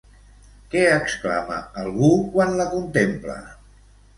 Què 0.71 0.81
exclama 0.93 1.59
algú 1.83 2.11
quan 2.33 2.59
la 2.63 2.67
contempla? 2.73 3.37